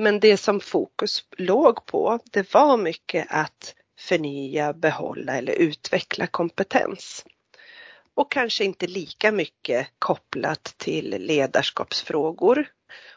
[0.00, 7.24] Men det som fokus låg på, det var mycket att förnya, behålla eller utveckla kompetens.
[8.14, 12.68] Och kanske inte lika mycket kopplat till ledarskapsfrågor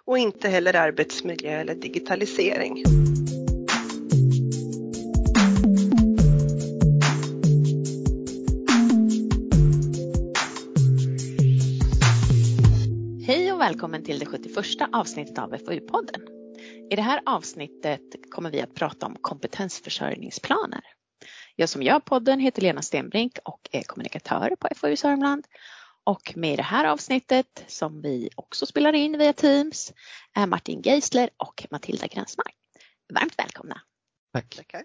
[0.06, 2.84] och inte heller arbetsmiljö eller digitalisering.
[13.28, 14.56] Hej och välkommen till det 71
[14.92, 16.41] avsnittet av FoU-podden.
[16.92, 20.82] I det här avsnittet kommer vi att prata om kompetensförsörjningsplaner.
[21.56, 25.48] Jag som gör podden heter Lena Stenbrink och är kommunikatör på FoU Sörmland.
[26.04, 29.94] Och med i det här avsnittet, som vi också spelar in via Teams,
[30.34, 32.56] är Martin Geisler och Matilda Gränsmark.
[33.14, 33.82] Varmt välkomna!
[34.34, 34.56] Tack!
[34.56, 34.84] Tackar.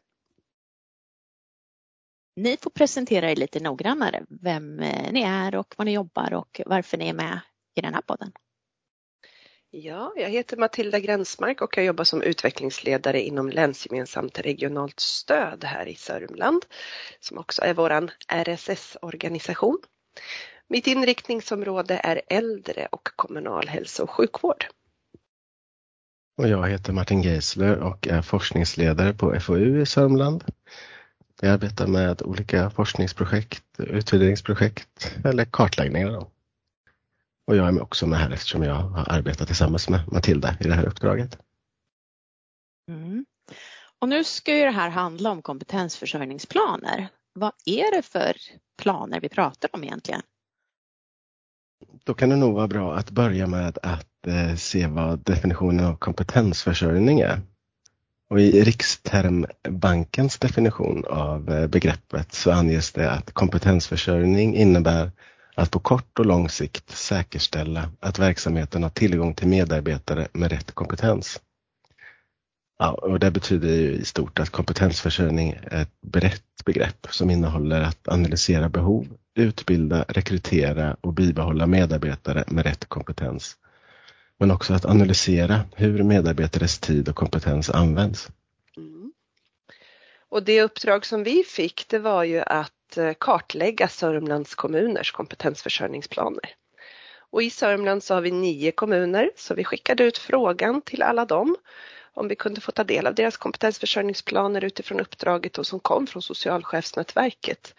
[2.36, 4.76] Ni får presentera er lite noggrannare, vem
[5.10, 7.40] ni är och vad ni jobbar och varför ni är med
[7.74, 8.32] i den här podden.
[9.82, 15.86] Ja, jag heter Matilda Gränsmark och jag jobbar som utvecklingsledare inom länsgemensamt regionalt stöd här
[15.88, 16.64] i Sörmland
[17.20, 19.78] som också är våran RSS-organisation.
[20.68, 24.66] Mitt inriktningsområde är äldre och kommunal hälso och sjukvård.
[26.38, 30.44] Och jag heter Martin Geisler och är forskningsledare på FoU i Sörmland.
[31.40, 36.35] Jag arbetar med olika forskningsprojekt, utvärderingsprojekt eller kartläggningar.
[37.46, 40.74] Och jag är också med här eftersom jag har arbetat tillsammans med Matilda i det
[40.74, 41.38] här uppdraget.
[42.90, 43.26] Mm.
[43.98, 47.08] Och nu ska ju det här handla om kompetensförsörjningsplaner.
[47.32, 48.36] Vad är det för
[48.82, 50.22] planer vi pratar om egentligen?
[52.04, 55.96] Då kan det nog vara bra att börja med att eh, se vad definitionen av
[55.96, 57.40] kompetensförsörjning är.
[58.30, 65.10] Och I Rikstermbankens definition av eh, begreppet så anges det att kompetensförsörjning innebär
[65.56, 70.72] att på kort och lång sikt säkerställa att verksamheten har tillgång till medarbetare med rätt
[70.72, 71.40] kompetens.
[72.78, 77.80] Ja, och det betyder ju i stort att kompetensförsörjning är ett brett begrepp som innehåller
[77.80, 83.56] att analysera behov, utbilda, rekrytera och bibehålla medarbetare med rätt kompetens.
[84.38, 88.28] Men också att analysera hur medarbetares tid och kompetens används.
[88.76, 89.12] Mm.
[90.28, 96.54] Och det uppdrag som vi fick det var ju att att kartlägga Sörmlands kommuners kompetensförsörjningsplaner.
[97.30, 101.24] Och i Sörmland så har vi nio kommuner så vi skickade ut frågan till alla
[101.24, 101.56] dem
[102.14, 106.22] om vi kunde få ta del av deras kompetensförsörjningsplaner utifrån uppdraget och som kom från
[106.22, 107.74] socialchefsnätverket.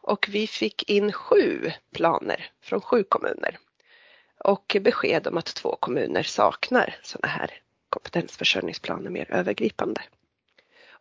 [0.00, 3.58] Och vi fick in sju planer från sju kommuner.
[4.38, 7.50] Och besked om att två kommuner saknar sådana här
[7.88, 10.00] kompetensförsörjningsplaner mer övergripande.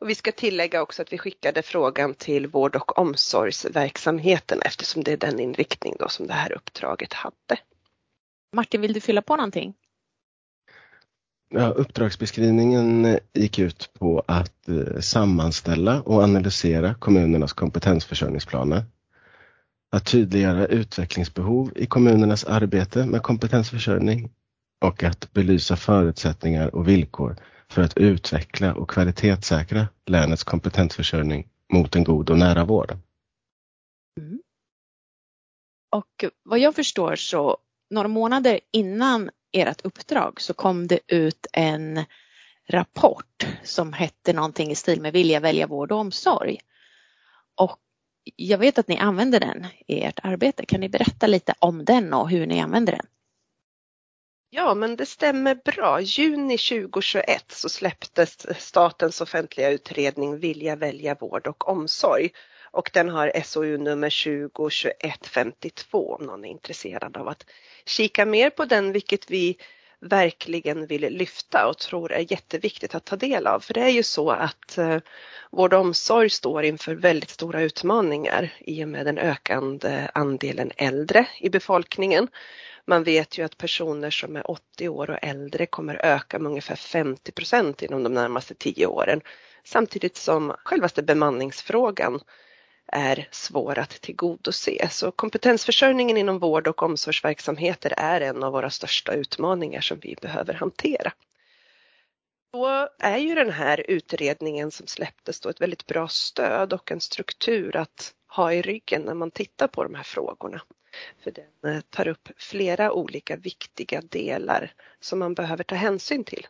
[0.04, 5.12] Och vi ska tillägga också att vi skickade frågan till vård och omsorgsverksamheten eftersom det
[5.12, 7.60] är den inriktning då som det här uppdraget hade.
[8.56, 9.74] Martin, vill du fylla på någonting?
[11.50, 18.84] Ja, uppdragsbeskrivningen gick ut på att eh, sammanställa och analysera kommunernas kompetensförsörjningsplaner.
[19.92, 24.32] Att tydliggöra utvecklingsbehov i kommunernas arbete med kompetensförsörjning
[24.82, 27.36] och att belysa förutsättningar och villkor
[27.74, 32.98] för att utveckla och kvalitetssäkra länets kompetensförsörjning mot en god och nära vård.
[34.20, 34.42] Mm.
[35.92, 37.58] Och vad jag förstår så
[37.90, 42.06] några månader innan ert uppdrag så kom det ut en
[42.70, 46.60] rapport som hette någonting i stil med Vilja välja vård och omsorg.
[47.56, 47.80] Och
[48.36, 50.66] jag vet att ni använder den i ert arbete.
[50.66, 53.06] Kan ni berätta lite om den och hur ni använder den?
[54.56, 56.02] Ja, men det stämmer bra.
[56.02, 62.30] Juni 2021 så släpptes statens offentliga utredning Vilja välja vård och omsorg
[62.72, 64.10] och den har SOU nummer
[64.44, 67.46] 202152 om någon är intresserad av att
[67.86, 69.58] kika mer på den, vilket vi
[70.00, 73.60] verkligen vill lyfta och tror är jätteviktigt att ta del av.
[73.60, 74.98] För det är ju så att eh,
[75.52, 81.28] vård och omsorg står inför väldigt stora utmaningar i och med den ökande andelen äldre
[81.40, 82.28] i befolkningen.
[82.88, 86.76] Man vet ju att personer som är 80 år och äldre kommer öka med ungefär
[86.76, 89.22] 50 procent inom de närmaste tio åren.
[89.64, 92.20] Samtidigt som självaste bemanningsfrågan
[92.88, 94.90] är svår att tillgodose.
[94.92, 100.54] Så kompetensförsörjningen inom vård och omsorgsverksamheter är en av våra största utmaningar som vi behöver
[100.54, 101.14] hantera.
[102.54, 107.02] Då är ju den här utredningen som släpptes då ett väldigt bra stöd och en
[107.02, 110.62] struktur att ha i ryggen när man tittar på de här frågorna.
[111.24, 116.48] För den eh, tar upp flera olika viktiga delar som man behöver ta hänsyn till.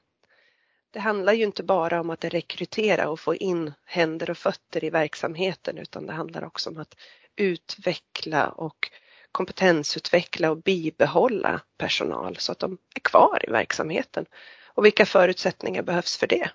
[0.92, 4.90] Det handlar ju inte bara om att rekrytera och få in händer och fötter i
[4.90, 6.96] verksamheten utan det handlar också om att
[7.36, 8.92] utveckla och
[9.32, 14.26] kompetensutveckla och bibehålla personal så att de är kvar i verksamheten
[14.74, 16.52] Och vilka förutsättningar behövs för det?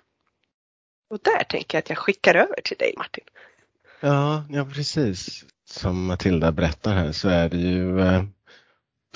[1.09, 3.23] Och där tänker jag att jag skickar över till dig Martin.
[3.99, 5.45] Ja, ja precis.
[5.71, 8.23] Som Matilda berättar här så är det ju eh,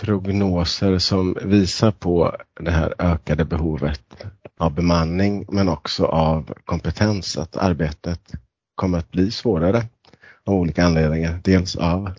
[0.02, 4.26] prognoser som visar på det här ökade behovet
[4.58, 8.32] av bemanning men också av kompetens, att arbetet
[8.76, 9.86] kommer att bli svårare
[10.46, 11.40] av olika anledningar.
[11.44, 12.12] Dels av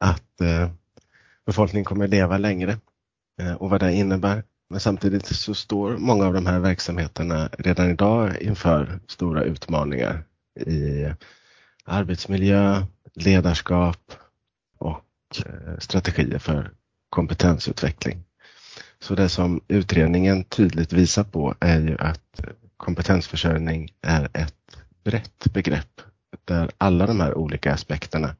[0.00, 0.70] att eh,
[1.46, 2.78] befolkningen kommer att leva längre
[3.40, 4.42] eh, och vad det innebär.
[4.70, 10.24] Men samtidigt så står många av de här verksamheterna redan idag inför stora utmaningar
[10.60, 11.06] i
[11.84, 14.12] arbetsmiljö, ledarskap
[14.78, 15.04] och
[15.46, 16.70] eh, strategier för
[17.10, 18.24] kompetensutveckling.
[18.98, 25.44] Så det som utredningen tydligt visar på är ju att eh, kompetensförsörjning är ett brett
[25.52, 26.00] begrepp
[26.44, 28.36] där alla de här olika aspekterna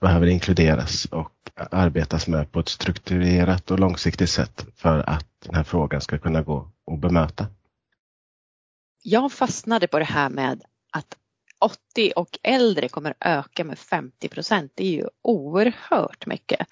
[0.00, 5.62] behöver inkluderas och arbetas med på ett strukturerat och långsiktigt sätt för att den här
[5.64, 7.46] frågan ska kunna gå att bemöta.
[9.02, 10.62] Jag fastnade på det här med
[10.92, 11.16] att
[11.60, 14.72] 80 och äldre kommer öka med 50 procent.
[14.74, 16.66] Det är ju oerhört mycket.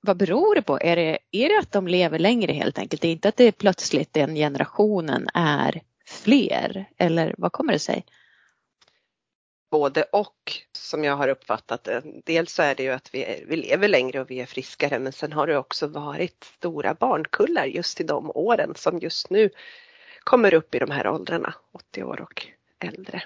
[0.00, 0.78] Vad beror det på?
[0.80, 3.02] Är det, är det att de lever längre helt enkelt?
[3.02, 7.78] Det är inte att det är plötsligt den generationen är fler eller vad kommer det
[7.78, 8.04] sig?
[9.70, 12.02] både och som jag har uppfattat det.
[12.24, 15.12] Dels så är det ju att vi, vi lever längre och vi är friskare men
[15.12, 19.50] sen har det också varit stora barnkullar just i de åren som just nu
[20.24, 22.46] kommer upp i de här åldrarna, 80 år och
[22.78, 23.22] äldre.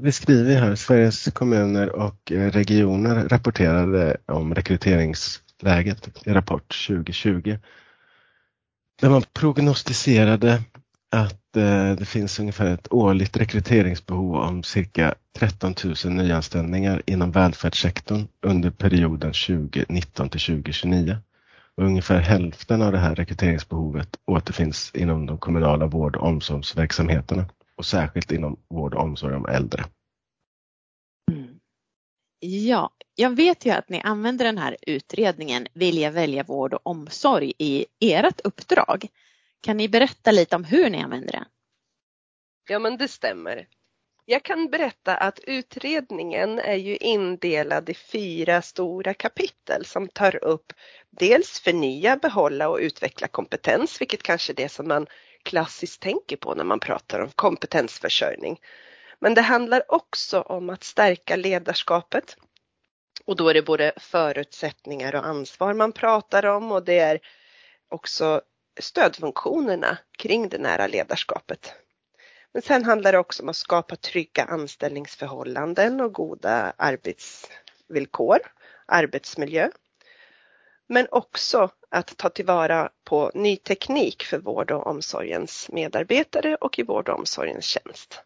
[0.00, 7.58] Vi skriver här, Sveriges kommuner och eh, regioner rapporterade om rekryteringsläget i rapport 2020.
[9.00, 10.62] Där man prognostiserade
[11.10, 15.74] att eh, det finns ungefär ett årligt rekryteringsbehov om cirka 13
[16.04, 21.16] 000 nyanställningar inom välfärdssektorn under perioden 2019 till 2029.
[21.76, 27.44] Och ungefär hälften av det här rekryteringsbehovet återfinns inom de kommunala vård och omsorgsverksamheterna
[27.76, 29.84] och särskilt inom vård och omsorg om äldre.
[31.32, 31.60] Mm.
[32.38, 37.52] Ja, jag vet ju att ni använder den här utredningen Vilja välja vård och omsorg
[37.58, 39.06] i ert uppdrag.
[39.60, 41.44] Kan ni berätta lite om hur ni använder den?
[42.68, 43.68] Ja men det stämmer.
[44.26, 50.72] Jag kan berätta att utredningen är ju indelad i fyra stora kapitel som tar upp
[51.10, 55.06] dels förnya, behålla och utveckla kompetens, vilket kanske är det som man
[55.44, 58.60] klassiskt tänker på när man pratar om kompetensförsörjning.
[59.18, 62.36] Men det handlar också om att stärka ledarskapet.
[63.24, 67.20] Och då är det både förutsättningar och ansvar man pratar om och det är
[67.88, 68.42] också
[68.80, 71.74] stödfunktionerna kring det nära ledarskapet.
[72.52, 78.38] Men sen handlar det också om att skapa trygga anställningsförhållanden och goda arbetsvillkor,
[78.86, 79.70] arbetsmiljö.
[80.86, 86.82] Men också att ta tillvara på ny teknik för vård och omsorgens medarbetare och i
[86.82, 88.22] vård och omsorgens tjänst.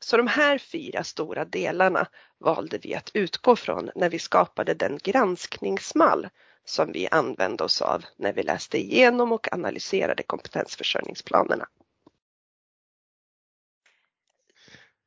[0.00, 4.98] Så de här fyra stora delarna valde vi att utgå från när vi skapade den
[5.02, 6.28] granskningsmall
[6.64, 11.66] som vi använde oss av när vi läste igenom och analyserade kompetensförsörjningsplanerna.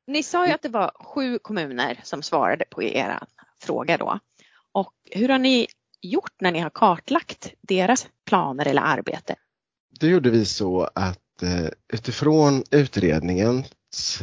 [0.06, 3.26] Ni sa ju att det var sju kommuner som svarade på era
[3.62, 4.18] fråga då.
[4.72, 5.66] Och hur har ni
[6.02, 9.34] gjort när ni har kartlagt deras planer eller arbete?
[10.00, 13.66] Det gjorde vi så att eh, utifrån utredningens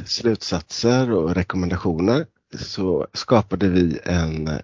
[0.06, 2.26] slutsatser och rekommendationer
[2.60, 4.60] så skapade vi en eh,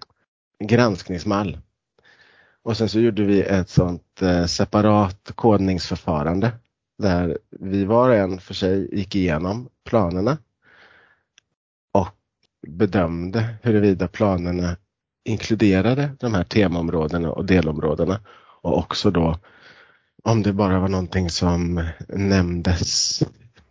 [0.59, 1.57] granskningsmall
[2.63, 6.51] och sen så gjorde vi ett sånt eh, separat kodningsförfarande
[6.97, 10.37] där vi var och en för sig gick igenom planerna
[11.91, 12.15] och
[12.67, 14.75] bedömde huruvida planerna
[15.23, 18.19] inkluderade de här temaområdena och delområdena
[18.61, 19.37] och också då
[20.23, 23.19] om det bara var någonting som nämndes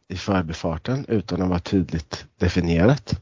[0.09, 3.21] i förbifarten utan att vara tydligt definierat.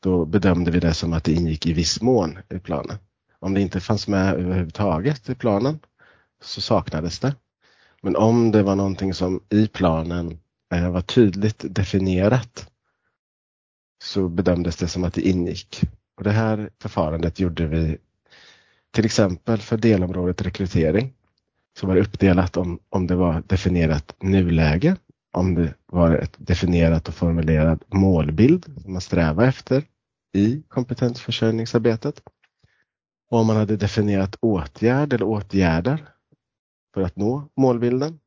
[0.00, 2.98] Då bedömde vi det som att det ingick i viss mån i planen.
[3.38, 5.78] Om det inte fanns med överhuvudtaget i planen
[6.42, 7.34] så saknades det.
[8.02, 10.38] Men om det var någonting som i planen
[10.74, 12.70] eh, var tydligt definierat
[14.04, 15.80] så bedömdes det som att det ingick.
[16.16, 17.98] Och det här förfarandet gjorde vi
[18.90, 21.14] till exempel för delområdet rekrytering.
[21.78, 24.96] Så var det uppdelat om, om det var definierat nuläge,
[25.32, 29.84] om det var ett definierat och formulerad målbild som man strävar efter
[30.32, 32.22] i kompetensförsörjningsarbetet
[33.30, 36.08] och om man hade definierat åtgärd eller åtgärder
[36.94, 38.18] för att nå målbilden.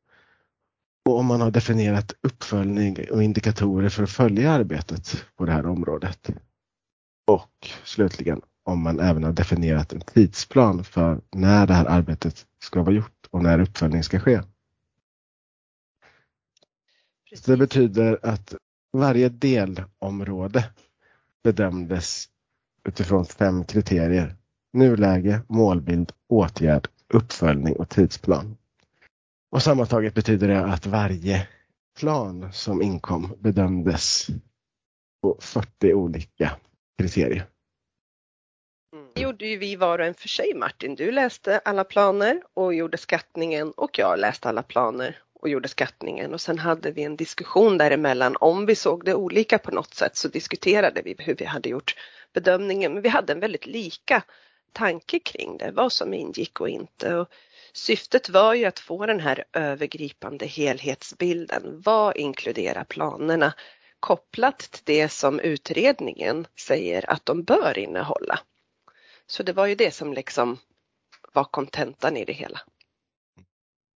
[1.04, 5.66] Och om man har definierat uppföljning och indikatorer för att följa arbetet på det här
[5.66, 6.30] området.
[7.26, 12.82] Och slutligen om man även har definierat en tidsplan för när det här arbetet ska
[12.82, 14.40] vara gjort och när uppföljning ska ske.
[17.30, 17.46] Precis.
[17.46, 18.54] Det betyder att
[18.92, 20.64] varje delområde
[21.44, 22.28] bedömdes
[22.84, 24.36] utifrån fem kriterier.
[24.72, 28.56] Nuläge, målbild, åtgärd, uppföljning och tidsplan.
[29.50, 31.48] Och sammantaget betyder det att varje
[31.98, 34.26] plan som inkom bedömdes
[35.22, 36.56] på 40 olika
[36.98, 37.46] kriterier.
[38.92, 39.08] Mm.
[39.14, 40.94] Det gjorde ju vi var och en för sig Martin.
[40.94, 46.34] Du läste alla planer och gjorde skattningen och jag läste alla planer och gjorde skattningen
[46.34, 48.36] och sen hade vi en diskussion däremellan.
[48.40, 51.96] Om vi såg det olika på något sätt så diskuterade vi hur vi hade gjort
[52.32, 52.92] bedömningen.
[52.92, 54.22] Men vi hade en väldigt lika
[54.72, 57.14] tanke kring det, vad som ingick och inte.
[57.14, 57.28] Och
[57.72, 61.82] syftet var ju att få den här övergripande helhetsbilden.
[61.84, 63.54] Vad inkluderar planerna
[64.06, 68.38] kopplat till det som utredningen säger att de bör innehålla?
[69.26, 70.58] Så det var ju det som liksom
[71.34, 72.60] var kontentan i det hela.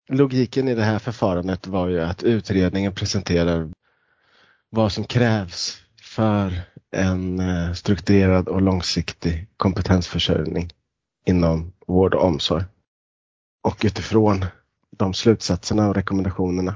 [0.09, 3.69] Logiken i det här förfarandet var ju att utredningen presenterar
[4.69, 6.61] vad som krävs för
[6.91, 10.69] en eh, strukturerad och långsiktig kompetensförsörjning
[11.25, 12.63] inom vård och omsorg.
[13.63, 14.45] Och utifrån
[14.97, 16.75] de slutsatserna och rekommendationerna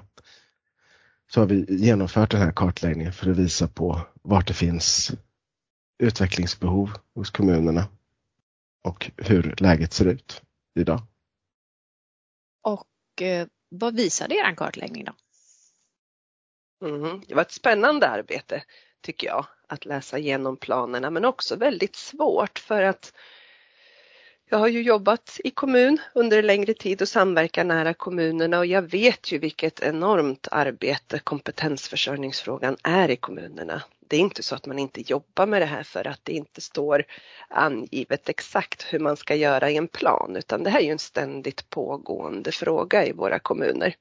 [1.33, 5.11] så har vi genomfört den här kartläggningen för att visa på vart det finns
[6.03, 7.88] utvecklingsbehov hos kommunerna
[8.83, 10.41] och hur läget ser ut
[10.79, 11.01] idag.
[12.61, 15.13] Och eh, vad visade er kartläggning då?
[16.88, 18.63] Mm, det var ett spännande arbete
[19.01, 23.13] tycker jag att läsa igenom planerna men också väldigt svårt för att
[24.51, 28.65] jag har ju jobbat i kommun under en längre tid och samverkar nära kommunerna och
[28.65, 33.84] jag vet ju vilket enormt arbete kompetensförsörjningsfrågan är i kommunerna.
[34.08, 36.62] Det är inte så att man inte jobbar med det här för att det inte
[36.62, 37.03] står
[37.50, 41.00] angivet exakt hur man ska göra i en plan utan det här är ju en
[41.00, 43.96] ständigt pågående fråga i våra kommuner.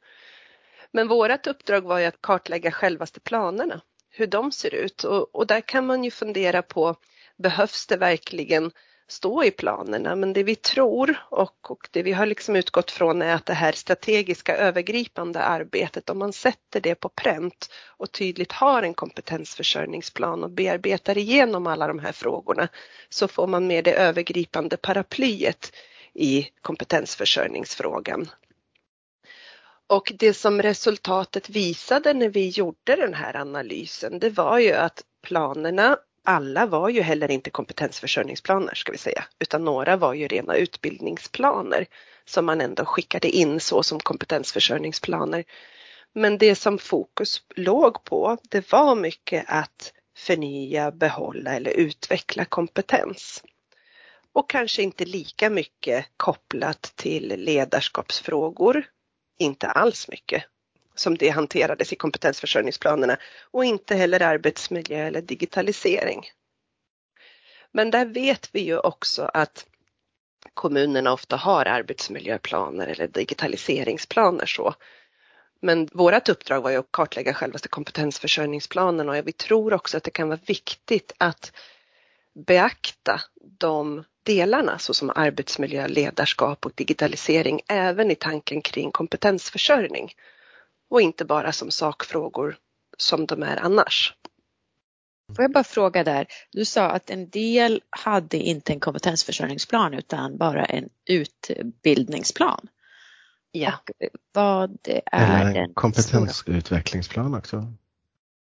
[0.90, 3.80] Men vårt uppdrag var ju att kartlägga självaste planerna,
[4.11, 6.97] hur de ser ut och, och där kan man ju fundera på
[7.37, 8.73] behövs det verkligen
[9.11, 10.17] stå i planerna.
[10.17, 13.55] Men det vi tror och, och det vi har liksom utgått från är att det
[13.55, 20.45] här strategiska övergripande arbetet, om man sätter det på pränt och tydligt har en kompetensförsörjningsplan
[20.45, 22.69] och bearbetar igenom alla de här frågorna
[23.09, 25.73] så får man med det övergripande paraplyet
[26.14, 28.29] i kompetensförsörjningsfrågan.
[29.87, 35.05] Och det som resultatet visade när vi gjorde den här analysen, det var ju att
[35.23, 40.56] planerna alla var ju heller inte kompetensförsörjningsplaner ska vi säga, utan några var ju rena
[40.56, 41.86] utbildningsplaner
[42.24, 45.44] som man ändå skickade in så som kompetensförsörjningsplaner.
[46.12, 53.42] Men det som fokus låg på, det var mycket att förnya, behålla eller utveckla kompetens.
[54.32, 58.84] Och kanske inte lika mycket kopplat till ledarskapsfrågor,
[59.38, 60.44] inte alls mycket
[61.00, 63.16] som det hanterades i kompetensförsörjningsplanerna
[63.50, 66.26] och inte heller arbetsmiljö eller digitalisering.
[67.73, 69.66] Men där vet vi ju också att
[70.54, 74.75] kommunerna ofta har arbetsmiljöplaner eller digitaliseringsplaner så.
[75.62, 80.11] Men vårt uppdrag var ju att kartlägga självaste kompetensförsörjningsplanen och vi tror också att det
[80.11, 81.52] kan vara viktigt att
[82.47, 83.21] beakta
[83.59, 90.12] de delarna såsom arbetsmiljö, ledarskap och digitalisering även i tanken kring kompetensförsörjning
[90.90, 92.56] och inte bara som sakfrågor
[92.99, 94.14] som de är annars.
[95.37, 100.37] Får jag bara fråga där, du sa att en del hade inte en kompetensförsörjningsplan utan
[100.37, 102.68] bara en utbildningsplan.
[103.52, 103.73] Ja.
[103.75, 103.90] Och
[104.32, 107.73] vad är Eller en kompetensutvecklingsplan också?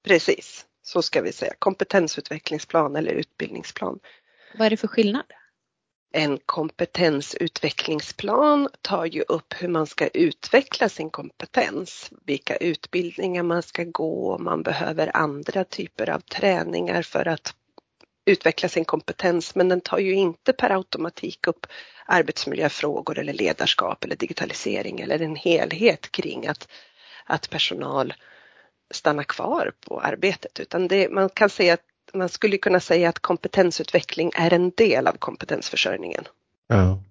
[0.04, 1.54] Precis, så ska vi säga.
[1.60, 4.00] Kompetensutvecklingsplan eller utbildningsplan.
[4.58, 5.26] Vad är det för skillnad?
[6.18, 13.84] En kompetensutvecklingsplan tar ju upp hur man ska utveckla sin kompetens, vilka utbildningar man ska
[13.84, 17.56] gå, man behöver andra typer av träningar för att
[18.26, 19.56] utveckla sin kompetens.
[19.56, 21.68] Men den tar ju inte per automatik upp
[22.06, 26.68] arbetsmiljöfrågor eller ledarskap eller digitalisering eller en helhet kring att,
[27.26, 28.14] att personal
[28.92, 30.60] stannar kvar på arbetet.
[30.60, 35.08] Utan det, man kan säga att man skulle kunna säga att kompetensutveckling är en del
[35.08, 36.24] av kompetensförsörjningen.
[36.68, 37.04] Ja.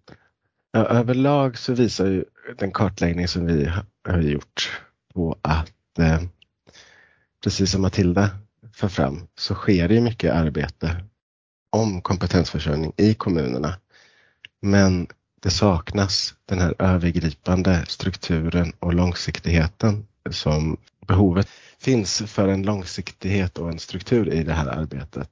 [0.73, 2.25] ja överlag så visar ju
[2.59, 3.71] den kartläggning som vi
[4.09, 4.83] har gjort
[5.15, 6.21] på att eh,
[7.45, 8.31] precis som Matilda
[8.75, 10.97] för fram så sker det mycket arbete
[11.71, 13.75] om kompetensförsörjning i kommunerna.
[14.63, 15.07] Men
[15.43, 23.71] det saknas den här övergripande strukturen och långsiktigheten som behovet finns för en långsiktighet och
[23.71, 25.31] en struktur i det här arbetet.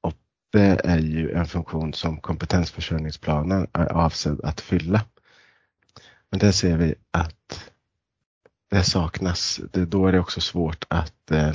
[0.00, 0.14] Och
[0.52, 5.04] det är ju en funktion som kompetensförsörjningsplanen är avsedd att fylla.
[6.30, 7.70] Men där ser vi att
[8.70, 9.60] det saknas.
[9.72, 11.52] Då är det också svårt att eh,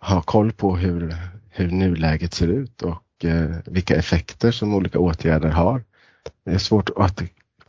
[0.00, 1.16] ha koll på hur,
[1.50, 5.84] hur nuläget ser ut och eh, vilka effekter som olika åtgärder har.
[6.44, 7.22] Det är svårt att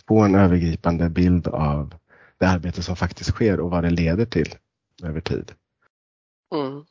[0.08, 1.94] få en övergripande bild av
[2.38, 4.56] det arbete som faktiskt sker och vad det leder till
[5.04, 5.52] över tid.
[6.56, 6.86] Mm.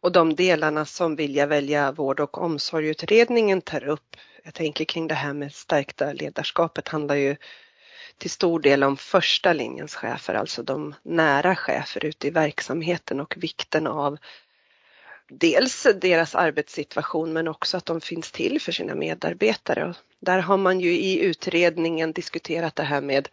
[0.00, 5.14] Och de delarna som Vilja välja vård och omsorgutredningen tar upp, jag tänker kring det
[5.14, 7.36] här med stärkta ledarskapet handlar ju
[8.18, 13.34] till stor del om första linjens chefer, alltså de nära chefer ute i verksamheten och
[13.36, 14.18] vikten av
[15.28, 19.94] dels deras arbetssituation men också att de finns till för sina medarbetare.
[20.20, 23.28] Där har man ju i utredningen diskuterat det här med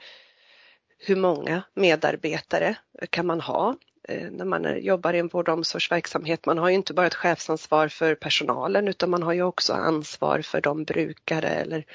[0.97, 2.75] hur många medarbetare
[3.09, 3.75] kan man ha
[4.07, 6.45] Eh, när man jobbar i en vård och omsorgsverksamhet.
[6.45, 10.41] Man har ju inte bara ett chefsansvar för personalen utan man har ju också ansvar
[10.41, 11.85] för de brukare eller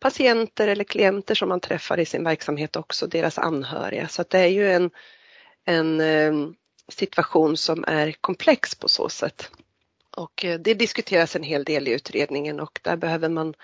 [0.00, 4.08] patienter eller klienter som man träffar i sin verksamhet också, deras anhöriga.
[4.08, 4.90] Så det är ju en,
[5.64, 6.32] en eh,
[6.88, 9.50] situation som är komplex på så sätt.
[10.16, 13.54] Och eh, det diskuteras en hel del i utredningen och där behöver man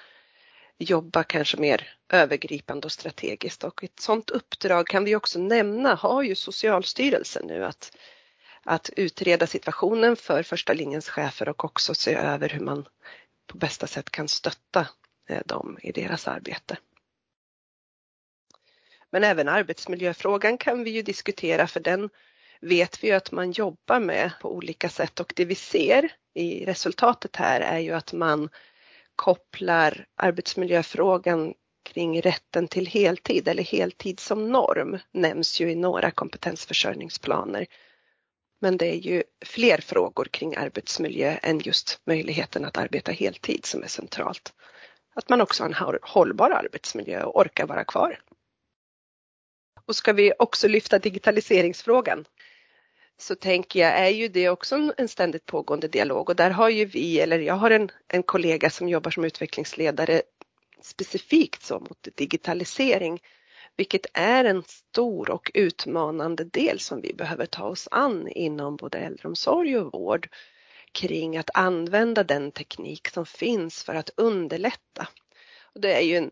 [0.78, 6.22] jobba kanske mer övergripande och strategiskt och ett sådant uppdrag kan vi också nämna har
[6.22, 7.96] ju Socialstyrelsen nu att,
[8.62, 12.88] att utreda situationen för första linjens chefer och också se över hur man
[13.46, 14.88] på bästa sätt kan stötta
[15.28, 16.76] eh, dem i deras arbete.
[19.10, 22.10] Men även arbetsmiljöfrågan kan vi ju diskutera för den
[22.60, 26.64] vet vi ju att man jobbar med på olika sätt och det vi ser i
[26.64, 28.48] resultatet här är ju att man
[29.18, 37.66] kopplar arbetsmiljöfrågan kring rätten till heltid eller heltid som norm nämns ju i några kompetensförsörjningsplaner.
[38.60, 43.82] Men det är ju fler frågor kring arbetsmiljö än just möjligheten att arbeta heltid som
[43.82, 44.52] är centralt.
[45.14, 48.20] Att man också har en hållbar arbetsmiljö och orkar vara kvar.
[49.86, 52.24] Och ska vi också lyfta digitaliseringsfrågan
[53.18, 56.84] så tänker jag är ju det också en ständigt pågående dialog och där har ju
[56.84, 60.22] vi, eller jag har en, en kollega som jobbar som utvecklingsledare
[60.82, 63.20] specifikt så mot digitalisering,
[63.76, 68.98] vilket är en stor och utmanande del som vi behöver ta oss an inom både
[68.98, 70.28] äldreomsorg och vård
[70.92, 75.08] kring att använda den teknik som finns för att underlätta.
[75.62, 76.30] Och det är ju en,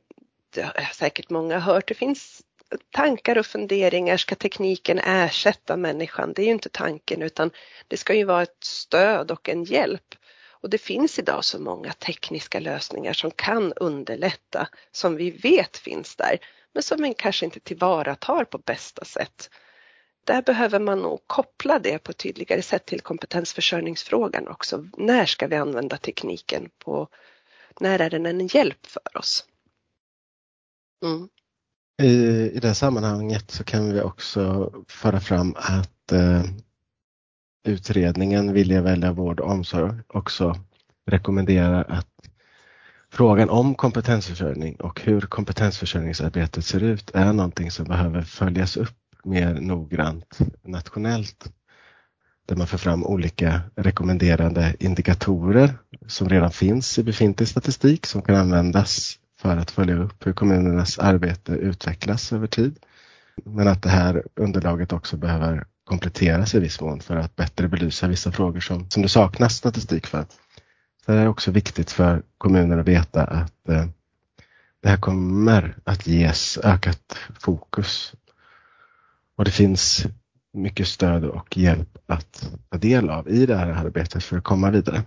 [0.51, 2.43] det har säkert många hört, det finns
[2.91, 6.33] tankar och funderingar, ska tekniken ersätta människan?
[6.33, 7.51] Det är ju inte tanken utan
[7.89, 10.15] det ska ju vara ett stöd och en hjälp.
[10.49, 16.17] Och det finns idag så många tekniska lösningar som kan underlätta, som vi vet finns
[16.17, 16.39] där,
[16.73, 19.51] men som man kanske inte tillvaratar på bästa sätt.
[20.25, 24.89] Där behöver man nog koppla det på ett tydligare sätt till kompetensförsörjningsfrågan också.
[24.97, 26.71] När ska vi använda tekniken?
[26.79, 27.09] På,
[27.81, 29.45] när är den en hjälp för oss?
[31.03, 31.29] Mm.
[32.03, 32.11] I,
[32.57, 36.43] I det sammanhanget så kan vi också föra fram att eh,
[37.67, 40.55] utredningen Vilja välja vård och omsorg också
[41.07, 42.09] rekommenderar att
[43.13, 49.55] frågan om kompetensförsörjning och hur kompetensförsörjningsarbetet ser ut är någonting som behöver följas upp mer
[49.55, 51.53] noggrant nationellt.
[52.47, 58.35] Där man får fram olika rekommenderade indikatorer som redan finns i befintlig statistik som kan
[58.35, 62.79] användas för att följa upp hur kommunernas arbete utvecklas över tid.
[63.45, 68.09] Men att det här underlaget också behöver kompletteras i viss mån för att bättre belysa
[68.09, 70.27] vissa frågor som, som det saknas statistik för.
[71.07, 73.87] Så det är också viktigt för kommuner att veta att eh,
[74.83, 78.13] det här kommer att ges ökat fokus.
[79.37, 80.07] Och det finns
[80.53, 84.71] mycket stöd och hjälp att ta del av i det här arbetet för att komma
[84.71, 85.03] vidare.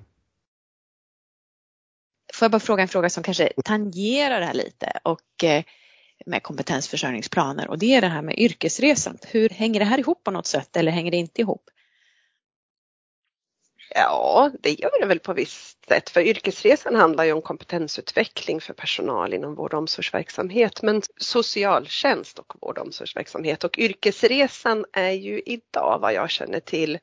[2.39, 5.63] Får jag bara fråga en fråga som kanske tangerar det här lite och eh,
[6.25, 9.17] med kompetensförsörjningsplaner och det är det här med yrkesresan.
[9.27, 11.69] Hur hänger det här ihop på något sätt eller hänger det inte ihop?
[13.95, 16.09] Ja, det gör det väl på visst sätt.
[16.09, 22.53] För yrkesresan handlar ju om kompetensutveckling för personal inom vård och omsorgsverksamhet, men socialtjänst och
[22.61, 23.63] vård och omsorgsverksamhet.
[23.63, 26.99] Och yrkesresan är ju idag vad jag känner till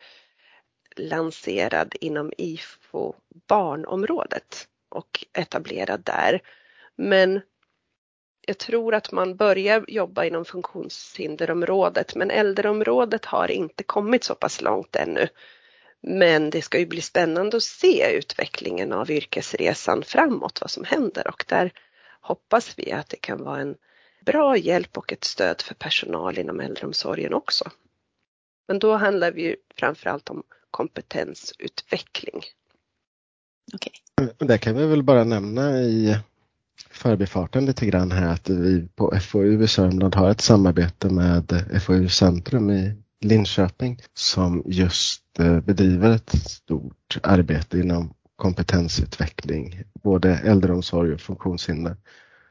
[0.97, 3.15] lanserad inom IFO
[3.49, 6.43] barnområdet och etablerad där.
[6.97, 7.41] Men
[8.47, 14.61] jag tror att man börjar jobba inom funktionshinderområdet men äldreområdet har inte kommit så pass
[14.61, 15.29] långt ännu.
[16.01, 21.29] Men det ska ju bli spännande att se utvecklingen av yrkesresan framåt, vad som händer
[21.29, 21.73] och där
[22.21, 23.77] hoppas vi att det kan vara en
[24.27, 27.71] bra hjälp och ett stöd för personal inom äldreomsorgen också.
[28.69, 32.41] Men då handlar det ju framförallt om kompetensutveckling.
[33.75, 33.93] Okay.
[34.39, 36.19] Det kan vi väl bara nämna i
[36.91, 42.09] förbifarten lite grann här att vi på FoU i Sörmland har ett samarbete med FoU
[42.09, 51.21] Centrum i Linköping som just eh, bedriver ett stort arbete inom kompetensutveckling, både äldreomsorg och
[51.21, 51.97] funktionshinder.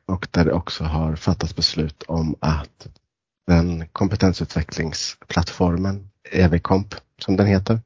[0.05, 2.87] Och där det också har fattats beslut om att
[3.47, 7.79] den kompetensutvecklingsplattformen, EVKOMP som den heter,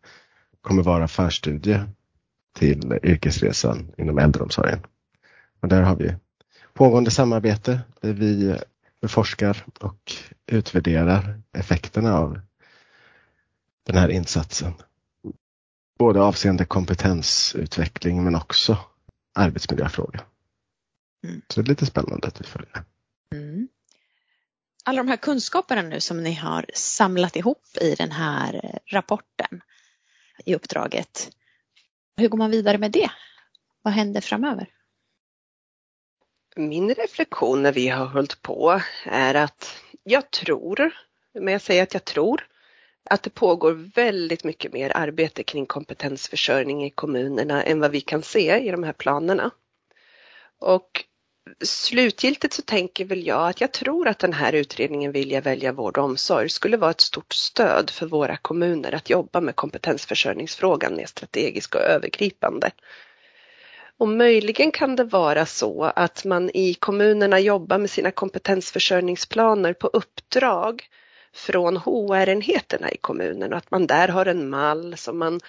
[0.62, 1.86] kommer vara förstudie
[2.54, 4.80] till yrkesresan inom äldreomsorgen.
[5.62, 6.16] Och där har vi
[6.74, 8.60] pågående samarbete där vi
[9.02, 10.14] beforskar och
[10.48, 12.40] utvärderar effekterna av
[13.86, 14.74] den här insatsen.
[16.00, 18.78] Både avseende kompetensutveckling men också
[19.36, 20.28] arbetsmiljöfrågor.
[21.24, 21.42] Mm.
[21.48, 22.84] Så det är lite spännande att vi följer.
[23.36, 23.68] Mm.
[24.84, 29.62] Alla de här kunskaperna nu som ni har samlat ihop i den här rapporten
[30.46, 31.32] i uppdraget.
[32.20, 33.12] Hur går man vidare med det?
[33.82, 34.70] Vad händer framöver?
[36.56, 40.92] Min reflektion när vi har hållit på är att jag tror,
[41.34, 42.48] men jag säger att jag tror,
[43.04, 48.24] att det pågår väldigt mycket mer arbete kring kompetensförsörjning i kommunerna än vad vi kan
[48.24, 49.52] se i de här planerna.
[50.60, 51.06] Och
[51.62, 55.98] slutgiltigt så tänker väl jag att jag tror att den här utredningen Vilja välja vård
[55.98, 61.06] och omsorg skulle vara ett stort stöd för våra kommuner att jobba med kompetensförsörjningsfrågan mer
[61.06, 62.72] strategiskt och övergripande.
[63.98, 69.88] Och möjligen kan det vara så att man i kommunerna jobbar med sina kompetensförsörjningsplaner på
[69.88, 70.84] uppdrag
[71.34, 75.40] från HR-enheterna i kommunen och att man där har en mall som man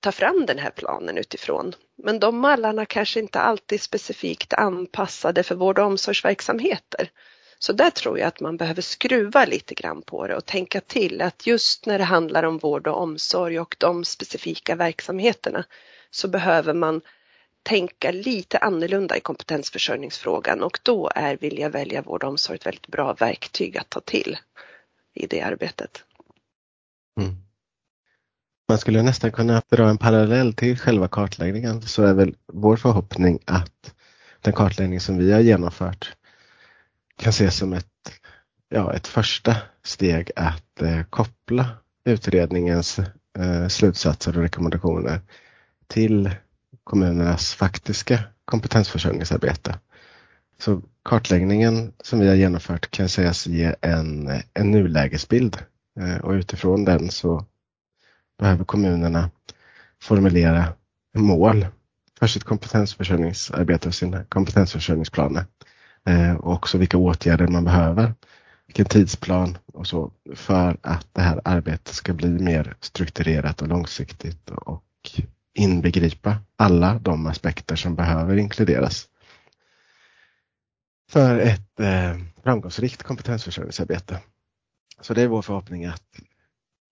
[0.00, 1.74] ta fram den här planen utifrån.
[2.02, 7.10] Men de mallarna kanske inte alltid är specifikt anpassade för vård och omsorgsverksamheter.
[7.58, 11.22] Så där tror jag att man behöver skruva lite grann på det och tänka till
[11.22, 15.64] att just när det handlar om vård och omsorg och de specifika verksamheterna
[16.10, 17.00] så behöver man
[17.62, 22.86] tänka lite annorlunda i kompetensförsörjningsfrågan och då är Vilja välja vård och omsorg ett väldigt
[22.86, 24.38] bra verktyg att ta till
[25.14, 26.04] i det arbetet.
[27.20, 27.47] Mm.
[28.68, 33.38] Man skulle nästan kunna dra en parallell till själva kartläggningen så är väl vår förhoppning
[33.44, 33.94] att
[34.40, 36.16] den kartläggning som vi har genomfört
[37.16, 38.12] kan ses som ett,
[38.68, 41.66] ja, ett första steg att eh, koppla
[42.04, 42.98] utredningens
[43.38, 45.20] eh, slutsatser och rekommendationer
[45.86, 46.30] till
[46.84, 49.78] kommunernas faktiska kompetensförsörjningsarbete.
[50.58, 55.56] Så kartläggningen som vi har genomfört kan sägas ge en, en nulägesbild
[56.00, 57.46] eh, och utifrån den så
[58.38, 59.30] behöver kommunerna
[60.02, 60.72] formulera
[61.14, 61.66] mål
[62.18, 65.44] för sitt kompetensförsörjningsarbete och sina kompetensförsörjningsplaner.
[66.04, 68.14] Eh, och också vilka åtgärder man behöver,
[68.66, 74.50] vilken tidsplan och så för att det här arbetet ska bli mer strukturerat och långsiktigt
[74.50, 74.84] och
[75.54, 79.08] inbegripa alla de aspekter som behöver inkluderas
[81.10, 84.20] för ett eh, framgångsrikt kompetensförsörjningsarbete.
[85.00, 86.02] Så det är vår förhoppning att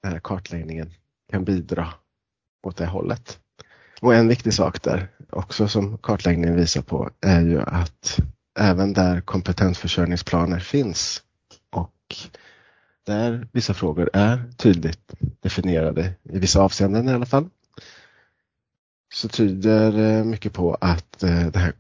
[0.02, 0.92] den här kartläggningen
[1.30, 1.88] kan bidra
[2.62, 3.38] åt det hållet.
[4.00, 8.18] Och en viktig sak där också som kartläggningen visar på är ju att
[8.58, 11.22] även där kompetensförsörjningsplaner finns
[11.70, 12.16] och
[13.06, 17.48] där vissa frågor är tydligt definierade i vissa avseenden i alla fall
[19.14, 21.72] så tyder eh, mycket på att eh, de här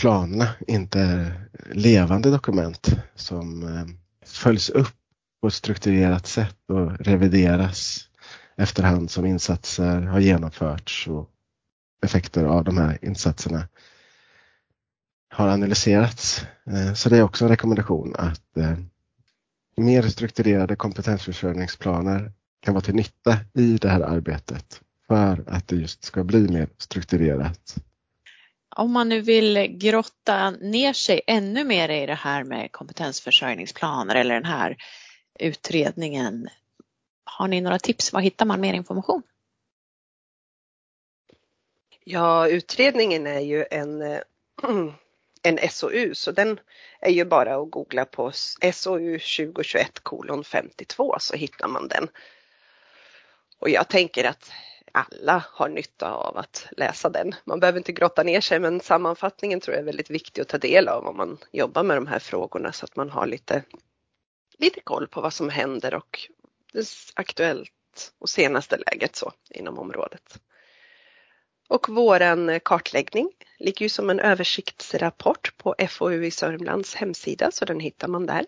[0.00, 3.86] planerna inte är levande dokument som eh,
[4.26, 4.94] följs upp
[5.40, 8.07] på ett strukturerat sätt och revideras
[8.58, 11.30] efterhand som insatser har genomförts och
[12.02, 13.68] effekter av de här insatserna
[15.30, 16.46] har analyserats.
[16.66, 18.76] Eh, så det är också en rekommendation att eh,
[19.76, 26.04] mer strukturerade kompetensförsörjningsplaner kan vara till nytta i det här arbetet för att det just
[26.04, 27.74] ska bli mer strukturerat.
[28.76, 34.34] Om man nu vill grotta ner sig ännu mer i det här med kompetensförsörjningsplaner eller
[34.34, 34.76] den här
[35.38, 36.48] utredningen.
[37.28, 38.12] Har ni några tips?
[38.12, 39.22] Var hittar man mer information?
[42.04, 44.20] Ja, utredningen är ju en, eh,
[45.42, 46.60] en SOU så den
[47.00, 48.32] är ju bara att googla på
[48.72, 52.08] SOU 2021 kolon 52 så hittar man den.
[53.58, 54.50] Och jag tänker att
[54.92, 57.34] alla har nytta av att läsa den.
[57.44, 60.58] Man behöver inte grotta ner sig men sammanfattningen tror jag är väldigt viktig att ta
[60.58, 63.62] del av om man jobbar med de här frågorna så att man har lite,
[64.58, 66.28] lite koll på vad som händer och
[67.14, 70.40] aktuellt och senaste läget så inom området.
[71.68, 77.80] Och våran kartläggning ligger ju som en översiktsrapport på FoU i Sörmlands hemsida så den
[77.80, 78.46] hittar man där.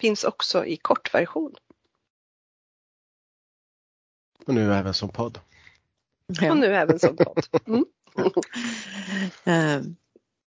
[0.00, 1.54] Finns också i kortversion
[4.46, 5.40] och nu även som podd.
[6.26, 6.50] Ja.
[6.50, 7.46] Och nu även som podd.
[7.66, 7.84] Mm.
[9.44, 9.82] Eh,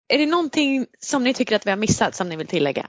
[0.08, 2.88] är det någonting som ni tycker att vi har missat som ni vill tillägga?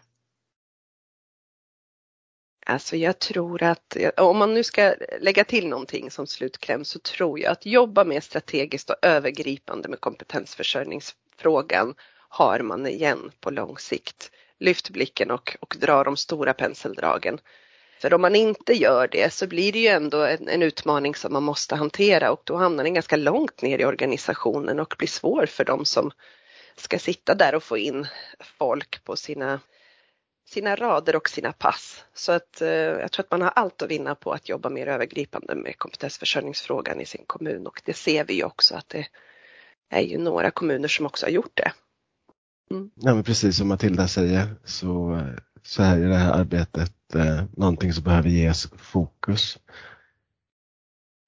[2.65, 7.39] Alltså jag tror att om man nu ska lägga till någonting som slutkläm så tror
[7.39, 11.95] jag att jobba mer strategiskt och övergripande med kompetensförsörjningsfrågan
[12.29, 14.31] har man igen på lång sikt.
[14.59, 17.39] Lyft blicken och, och dra de stora penseldragen.
[18.01, 21.33] För om man inte gör det så blir det ju ändå en, en, utmaning som
[21.33, 25.45] man måste hantera och då hamnar den ganska långt ner i organisationen och blir svår
[25.45, 26.11] för dem som
[26.75, 28.07] ska sitta där och få in
[28.39, 29.59] folk på sina,
[30.51, 32.05] sina rader och sina pass.
[32.13, 34.87] Så att eh, jag tror att man har allt att vinna på att jobba mer
[34.87, 39.07] övergripande med kompetensförsörjningsfrågan i sin kommun och det ser vi ju också att det
[39.89, 41.71] är ju några kommuner som också har gjort det.
[42.71, 42.91] Mm.
[42.95, 45.21] Ja, men precis som Matilda säger så,
[45.63, 49.59] så är det här arbetet eh, någonting som behöver ges fokus.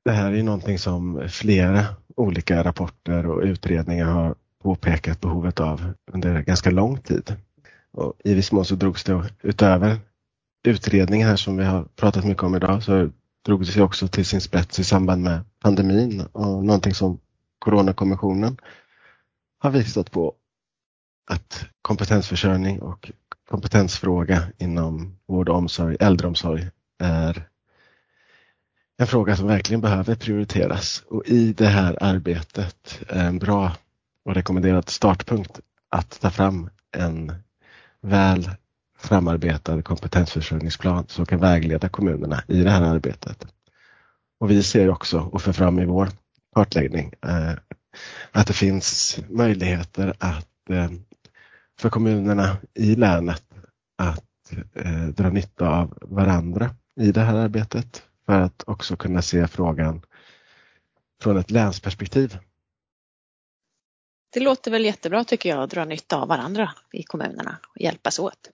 [0.06, 6.42] Det här är någonting som flera olika rapporter och utredningar har påpekat behovet av under
[6.42, 7.36] ganska lång tid.
[7.93, 9.99] Och I viss mån så drogs det utöver
[10.63, 13.10] utredningen här som vi har pratat mycket om idag så
[13.45, 17.19] drog det sig också till sin spets i samband med pandemin och någonting som
[17.60, 18.58] Coronakommissionen
[19.60, 20.36] har visat på
[21.32, 23.12] att kompetensförsörjning och
[23.49, 27.47] kompetensfråga inom vård och omsorg, äldreomsorg är
[28.97, 31.03] en fråga som verkligen behöver prioriteras.
[31.10, 33.75] Och i det här arbetet är en bra
[34.25, 37.32] och rekommenderad startpunkt att ta fram en
[38.04, 38.50] väl
[38.98, 43.48] framarbetad kompetensförsörjningsplan som kan vägleda kommunerna i det här arbetet.
[44.39, 46.10] Och vi ser också och för fram i vår
[46.56, 47.54] kartläggning eh,
[48.32, 50.92] att det finns möjligheter att eh,
[51.80, 53.44] för kommunerna i länet
[53.98, 59.48] att eh, dra nytta av varandra i det här arbetet för att också kunna se
[59.48, 60.02] frågan
[61.22, 62.38] från ett länsperspektiv.
[64.34, 68.19] Det låter väl jättebra tycker jag att dra nytta av varandra i kommunerna och hjälpas
[68.19, 68.50] åt.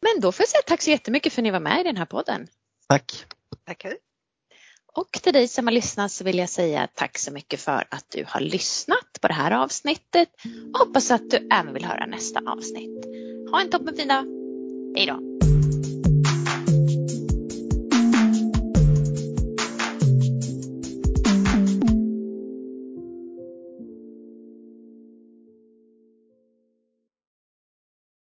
[0.00, 1.96] Men då får jag säga tack så jättemycket för att ni var med i den
[1.96, 2.46] här podden.
[2.88, 3.24] Tack.
[3.66, 3.96] Tackar.
[4.92, 8.04] Och till dig som har lyssnat så vill jag säga tack så mycket för att
[8.08, 10.28] du har lyssnat på det här avsnittet
[10.72, 13.04] och hoppas att du även vill höra nästa avsnitt.
[13.50, 14.24] Ha en toppenfin dag.
[14.96, 15.25] Hej då!